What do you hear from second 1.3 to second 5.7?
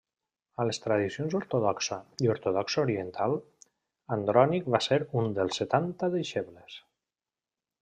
ortodoxa i ortodoxa oriental, Andrònic va ser un dels